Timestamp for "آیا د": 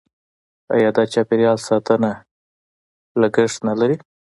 0.75-0.97